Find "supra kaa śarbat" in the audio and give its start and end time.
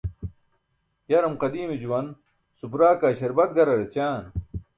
2.61-3.55